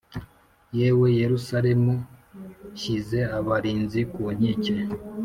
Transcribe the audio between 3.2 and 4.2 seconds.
abarinzi